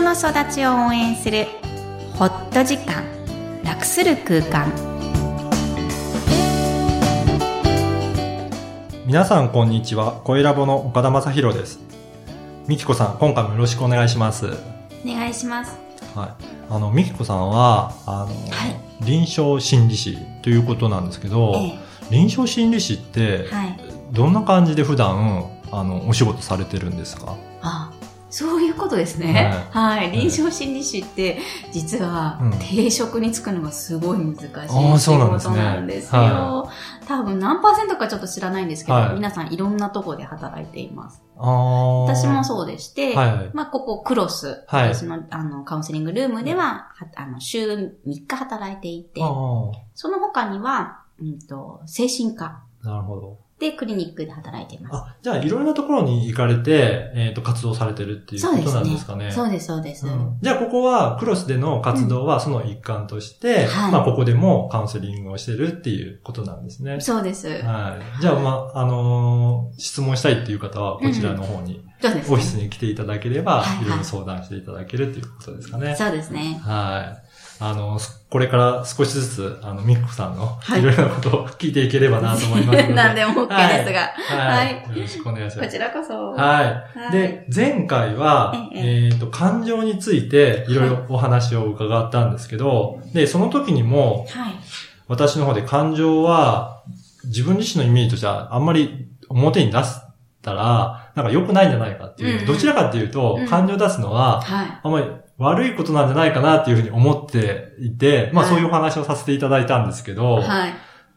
[0.00, 1.46] 人の育ちを応援する
[2.14, 3.04] ホット時間
[3.62, 4.72] 楽する空間。
[9.04, 10.22] 皆さんこんにちは。
[10.24, 11.80] 声ラボの岡田正宏です。
[12.66, 14.46] みきこさん今回もよろしくお願いします。
[14.46, 14.50] お
[15.06, 15.78] 願いします。
[16.14, 16.44] はい。
[16.70, 19.04] あのみきこさんはあの、はい。
[19.04, 21.78] 臨床心理士ということなんですけど、え
[22.10, 23.78] 臨床心理士ってえはい。
[24.12, 27.36] どんな感じで普段あのお仕事されてるんですか？
[27.36, 27.49] あ
[28.30, 29.52] そういうことですね。
[29.70, 30.12] はい。
[30.12, 31.38] 臨床心理士って、
[31.72, 35.54] 実はうん、定職に就くのがすごい難しい仕そうなんですね。
[35.54, 36.20] 事なんですよ。
[36.22, 36.72] は
[37.08, 39.14] 多分何パーセントかちょっと知らないんですけど、はい。
[39.14, 41.22] 皆さんいろんなとこで働いています。
[41.36, 43.36] 私もそうでして、はい。
[43.36, 44.94] はいまあ、ここクロス、はい。
[44.94, 49.20] 私のあのカウンセリングルームでは、はあの週3日働いていて
[49.94, 52.62] その他には、うんと、精神科。
[52.82, 54.96] なるほどでクリニックで働いています。
[54.96, 60.06] あじゃあいろいろなところに行かれて、えっと活動されてるっていうことなんですかねそうです、そうです。
[60.06, 66.98] うんじゃあ、ここは、クロスでの活動はその一環として、はいまあ、ここでもカウンセリングをしてるっていうことなんですね。
[67.00, 67.48] そうです。
[67.48, 68.22] はい。
[68.22, 75.94] じゃあ、まあ、あのー質問したいっていう方は、こちらの方に、そうです、オフィスに来ていただければ、はいはいいろいろ相談していただけるっていうことですかね。
[75.96, 76.60] そうですね。
[76.62, 77.29] はい。
[77.62, 82.88] あの、これから少しずつ、あの、ミックさんの、はいいろいろなことを聞いていければなと思いますので。
[82.94, 84.00] 何でも OK ですが。
[84.00, 84.66] はい。
[84.66, 85.68] はいよろしくお願いします。
[85.68, 86.30] こちらこそ。
[86.32, 86.64] はい。
[86.98, 94.54] はいで、前回は、ええっ、と、感情についていろいろお話を伺ったんですけど、で、その時にも、はい。
[95.06, 96.82] 私の方で感情は、
[97.24, 99.96] 自分自身のイメージとしては、あんまり表に出し
[100.40, 104.80] たら、なんか良くないんじゃないかっていう、うんうんどちらかっていうと、うん感情を出すのは、はい。
[104.82, 105.06] あんまり
[105.38, 110.74] 悪いことなんじゃないかなっていうふうに思っていて、まあはいそういうお話をさせていただいたんですけど、はい。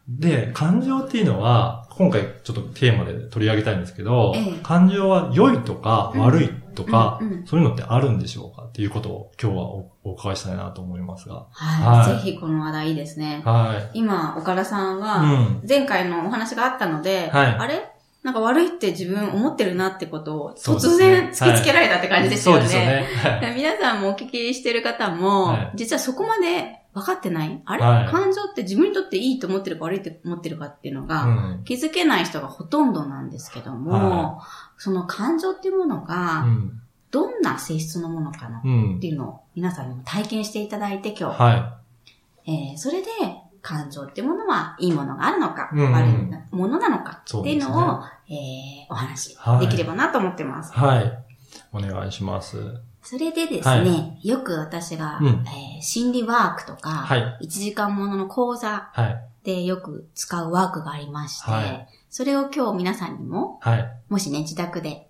[0.08, 11.46] で、感情っていうのは、今回ちょっとテーマで取り上げたいんですけど、ええ感情は良いとかうん悪いとか、うんうんそういうのってあるんでしょうかっていうことを今日はおお伺いしたいなと思いますが。
[11.52, 12.08] はい。
[12.10, 13.42] はいぜひこの話題いいですね。
[13.44, 13.98] はい。
[13.98, 15.62] 今、岡田さんうは、ん。
[15.66, 17.90] 前回のお話があったので、はいあれ？
[18.24, 22.60] なんか悪いって自分思ってるなってことを突然突きつけられたって感じですよね。
[22.62, 23.06] そうですよね。
[23.46, 25.72] はい皆さんもお聞きしてる方も、はい。
[25.74, 27.60] 実はそこまで分かってない。
[27.66, 28.08] あれ、はい。
[28.08, 31.64] 感情って自分にとっていいと思ってるか悪いって思ってるかっていうのが、うん。
[31.66, 34.38] 気づけない人がほとんどなんですけども、は
[34.78, 36.80] その感情っていうものが、うん。
[37.10, 39.06] どんな性質のものかなっうんて。
[39.06, 41.76] いうのを皆さんにも体験していただいて今日、は
[42.46, 43.08] えーそれで
[43.64, 46.10] 感情っていうものはいいものがあるのか、うん悪い
[46.54, 50.72] ものなのかっていうのを、そうえーお話はいできればなと思ってます。
[50.76, 50.78] い。
[50.78, 51.18] はい。
[51.72, 52.58] お願いします。
[53.02, 59.16] それでですね、はよく私が、うんえー心理ワークとか、はい1時間ものの講座はい。
[59.44, 63.90] でよく使うワークがありまして、はいそれを今日皆さんにも、はい。
[64.08, 65.08] もしね、自宅で、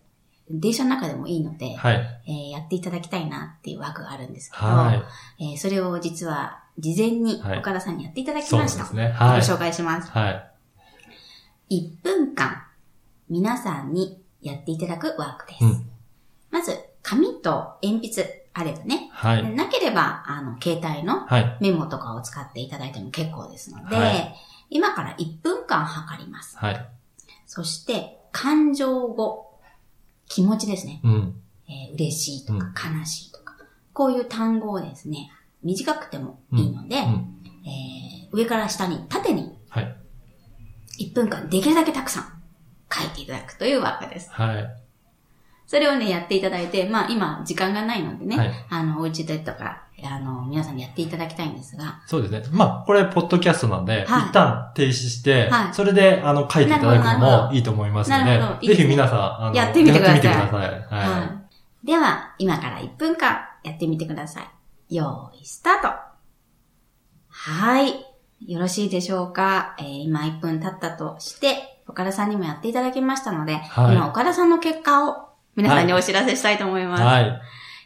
[0.49, 1.97] 電車の中でもいいので、はい。
[2.27, 5.03] えーやっていただきたいなっていうワークがあるんですけど、はい。
[5.41, 8.83] えーそれを実は事前にはい岡田さんにやっていただきそうました。
[8.83, 9.09] ですね。
[9.11, 9.41] はい。
[9.41, 10.11] ご紹介します。
[10.11, 10.51] はい。
[11.71, 12.65] 1分間、
[13.29, 15.65] 皆さんにやっていただくワークです。
[15.65, 15.91] うん
[16.51, 19.55] まず、紙と鉛筆あればね、はい。
[19.57, 21.59] なければ、あの、携帯のはい。
[21.61, 24.35] メモとかを使っていただいても結構ですので、はい
[24.71, 26.57] 今から1分間測ります。
[26.57, 26.89] はい。
[27.47, 29.59] そして、感情語、
[30.29, 31.01] 気持ちですね。
[31.05, 31.35] うん。
[31.69, 33.57] えー嬉しいとか悲しいとか、
[33.93, 35.31] こういう単語をですね、
[35.65, 37.03] 短くてもいいので、うん。
[37.67, 38.05] えー
[38.35, 39.97] 上から下に縦にはい。
[40.99, 42.25] 1分間できるだけたくさん
[42.93, 44.31] 書いていただくというワークです。
[44.31, 44.85] はい。
[45.67, 52.43] それをね、やっていただいて、まあ今時間がないのでね、はいあの、お家でとか、あの、皆さんにやっていただきたいんですが、そうですね。
[52.53, 61.05] まあ、これ、ポッドキャストなんで、はい一旦停止して、はいそれで、あの、書いていただくのもいいと思いますのなるほどいいで、ぜひ皆さん、あの、やってみてくださいやってみてください。
[61.07, 61.25] はは
[61.83, 61.87] い。
[61.87, 64.49] では、今から1分間やってみてください。
[64.89, 65.89] よーい、スタート
[67.29, 68.07] はい。
[68.47, 76.87] よろしいでしょうか、えー今1分経ったとして、岡田さんにもやっていただきましたので、はい今岡田さんの結果を皆さんにお知らせしたいと思いい。
[76.87, 77.03] ます。
[77.03, 77.41] はい。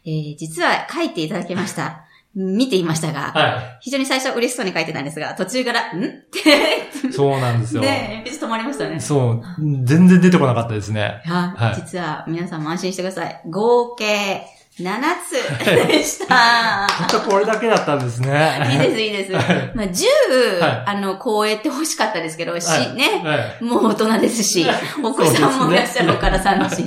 [0.04, 2.04] えー実は書いていただきました。
[2.34, 6.04] 見ていましたが、は非常に最初は嬉しそうに書いてたんですが、途中から、ん？
[6.04, 7.12] って、い。
[7.12, 7.82] そうなんですよ。
[7.82, 9.00] ね、鉛筆止まりましたね。
[9.00, 9.42] そう。
[9.84, 11.22] 全然出てこなかったですね。
[11.24, 13.42] はい、はい実は皆さんも安心してください。
[13.50, 14.42] 合計
[14.80, 16.26] 7つでした。
[16.26, 18.60] たったこれだけだったんですね。
[18.72, 19.32] いいです、いいです。
[19.32, 23.64] はいまあ、10、はいあの、超えて欲しかったですけど、し、はいね、はい。
[23.64, 24.64] もう大人ですし、
[25.02, 26.84] お子さんもいらっしゃるからさんだし、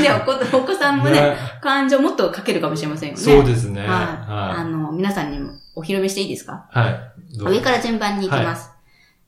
[0.00, 3.20] で、お子さんもね、ね感情もっと書けるかもしれませんよね。
[3.20, 3.80] そうですね。
[3.82, 3.90] はい。
[3.90, 6.66] あはの、皆さんにもお披露目していいですか？
[6.74, 6.78] い。
[6.78, 6.98] はい。
[7.38, 8.70] 上から順番に行きます。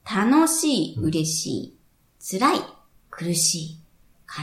[0.09, 1.77] 楽しい、嬉しい、
[2.39, 2.59] 辛い、
[3.11, 3.81] 苦しい、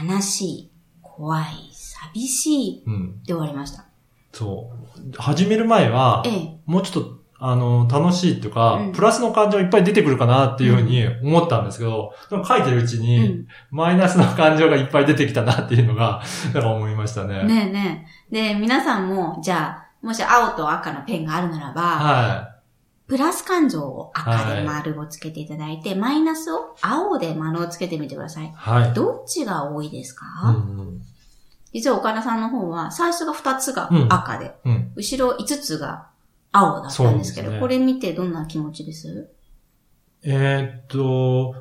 [0.06, 1.70] 悲しい、怖い、
[2.12, 3.22] 寂しい、うん。
[3.22, 3.84] で終わりました。
[4.32, 5.12] そう。
[5.16, 6.60] 始める前はえ、え。
[6.66, 13.46] もうちょっと、あの、楽しいとか、うんプラスの感情いっぱい出てくるかなっていうふうに思ったんですけど、でも書いてるうちうに、ん。
[13.70, 16.22] マイナスの感情がいっぱい出てきたなっていうのが、
[16.54, 17.44] なんか思いましたね。
[17.44, 18.54] ねえねえ。
[18.54, 22.54] で、皆さんも、じゃあ、もし青と赤のペンがあるならば、は
[23.06, 28.52] プラス感情を赤で丸をつけていただいて、マイナスを青で丸をつけてみてくださいい。。
[28.54, 28.94] はい。
[28.94, 30.83] どっちが多いですか、うん
[31.74, 34.72] 実は岡田さんの方は、最初が2つが赤で、うん。
[34.72, 34.92] うん。
[34.94, 36.06] 後ろ5つが
[36.52, 39.28] 青だったんですけど、ねこれ見てどんな気持ちです？
[40.22, 41.54] えーっと、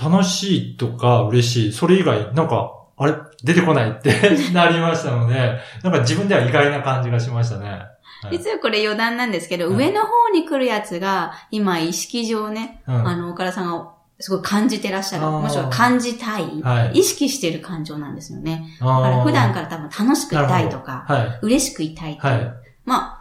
[0.00, 4.12] 楽しいとか嬉しい、それ以外、なんか、あれ出てこないって
[4.52, 7.68] なりましたので、なんか自分では意外な感じがしましたね。
[7.70, 7.90] はい
[8.32, 15.24] 実はこれ余談なんですけど、はい上の方に来るやつが、今意識上ね、うんあの、岡田さんがすごい感じてらっしゃる。
[15.26, 18.76] もしくは感じたい、はい意識してる感情なんですよね。
[18.78, 21.38] だから普段から多分楽しくいたいとか、はい。
[21.42, 22.52] 嬉しくいたいとか、はい。
[22.84, 23.20] まあ、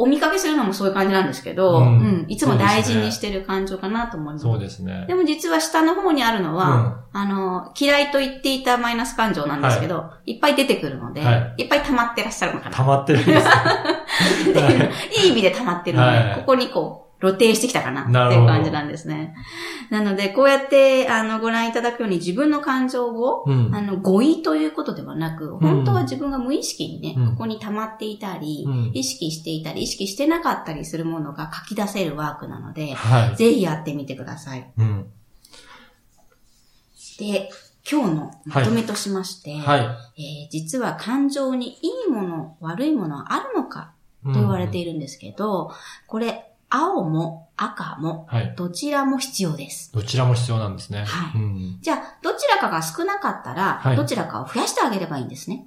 [0.00, 4.44] お見かけするのもそういう感じなんですけど、ううんん、いつも大事にしてる感情かなと思います。
[4.44, 5.04] そうですね。
[5.08, 12.76] でも実は下の方にあるのは、あの、嫌いと言っていたマイナス感情なんですけど、い、っぱい出てくるので、、はいっぱい溜まってらっしゃるのかな。
[12.76, 14.90] 溜まってるんですね。
[15.24, 19.34] いい意味で溜まってるので、はいここにこう、露呈してきたかなっていう感じなんですね。
[19.90, 33.36] なので、こうやって、あの、ご覧いただくように自分の感情を、うんあの、語彙ということではなく、本当は自分が無意識にね、うんここに溜まっていたり、うん意識していたり、意識してなかったりするものが書き出せるワークなので、はい。
[33.36, 34.70] ぜひやってみてください。
[34.78, 35.06] うん。
[37.18, 37.50] で、
[37.90, 39.80] 今日のまとめとしまして、はい。
[39.80, 43.92] えー実は感情にいいもの、悪いものはあるのか
[44.24, 45.72] と言われているんですけど、
[46.06, 48.54] これ、青も赤もはい。
[48.56, 49.92] どちらも必要です。
[49.92, 51.04] どちらも必要なんですね。
[51.04, 51.78] はいうん。
[51.80, 55.66] じゃあ、どちらかが少なかったら、はいどちらかを増やしてあげればいいんですね。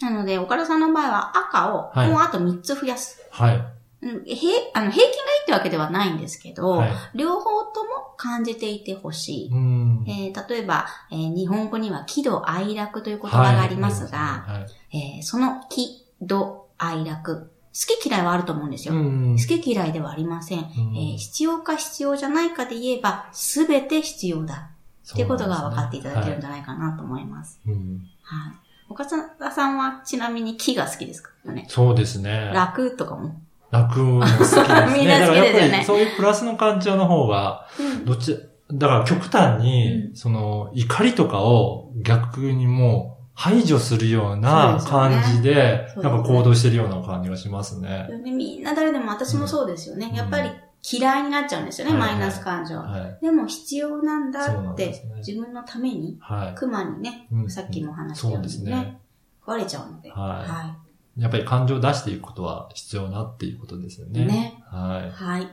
[0.00, 3.26] なので、岡田さんの場合は赤をはいもうあと3つ増やす。
[3.30, 3.56] はい。
[4.02, 4.36] うんへ
[4.74, 6.92] あの平均がいいってわけではないんですけど、はい。
[7.14, 9.48] 両方とも感じていてほしい。
[9.52, 10.04] うん。
[10.08, 15.16] えー例えば、えー日本語には喜怒哀楽という言葉がありますが、はい。
[15.16, 18.94] えーその喜怒哀楽、好き嫌いはあると思うんですよ。
[18.94, 19.36] うん。
[19.38, 20.58] 好き嫌いではありません。
[20.58, 24.70] うんえー必要か必要じゃないかで言えば、すべて必要だ。
[25.10, 27.60] っていうことが分かっていただけるんじゃないかなと思います。
[27.64, 28.54] そうなんですねはい。
[28.88, 31.70] 岡田さんはちなみに喜が好きですかねうん。
[31.70, 32.50] そうですね。
[32.54, 33.40] 楽とかも。
[33.70, 34.62] 楽も好きですね。
[34.94, 38.38] みんな好きですよねそういうプラスの感情の方が、うんどっち、
[38.72, 48.08] だから極端に、うその、怒りとかを逆にもう排除するような感じで、そうですねなんか行動してるような感じがしますね。
[48.24, 50.08] でみんな誰でも私もそうですよね。
[50.10, 50.50] うんやっぱり
[50.84, 52.76] 嫌いになっちゃうんですよね、はいマイナス感情。
[52.76, 53.24] はい。
[53.24, 56.54] でも必要なんだって、自分のために、はい。
[56.56, 59.00] 熊にね、うんさっきも話したようにねね、
[59.46, 60.10] 壊れちゃうので。
[60.10, 64.24] はいやっぱり感情を出していくことは必要なっていうことですよね。
[64.24, 65.10] ねはい。
[65.10, 65.48] はい。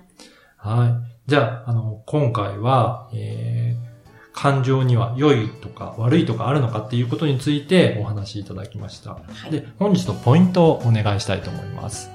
[0.55, 1.29] はい。
[1.29, 3.88] じゃあ、あの、今回は、えー、
[4.33, 9.11] 感情には良いとか悪いとかあるのかっていうことについてお話しいただきました。
[9.11, 12.09] はいで、本日のポイントをお願いしたいと思います。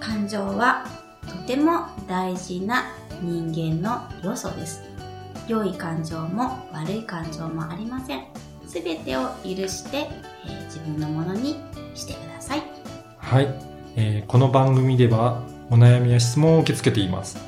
[0.00, 0.86] 感情は
[1.28, 2.84] とても大事な
[3.22, 4.82] 人間の要素です。
[5.48, 8.24] 良い感情も悪い感情もありません。
[8.66, 10.08] すべてを許して、
[10.46, 11.56] えー自分のものに
[11.94, 12.62] してください。
[13.18, 13.48] はい、
[13.96, 17.38] えーこの番組ではお悩みや質問を受け付けています。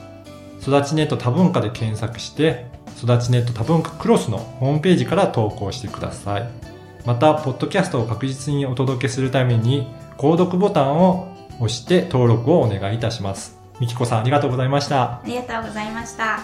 [0.63, 2.67] 育ちネット多文化で検索して、
[2.97, 6.49] 育ちネット多文化クロスのホームページから投稿してください。
[7.05, 9.87] また、ポッドキャストを確実にお届けするために、
[10.17, 13.59] 購読ボタンを押して登録をお願いいたします。
[13.81, 15.03] みきこさんありがとうございました。
[15.03, 16.41] ありがとうございました。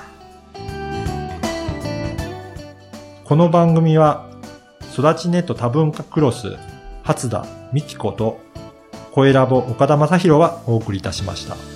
[3.24, 4.28] この番組は、
[4.92, 6.58] 育ちネット多文化クロス、
[7.02, 8.38] 初田みきこと、
[9.12, 11.71] 声ラボ岡田正宏がお送りいたしました。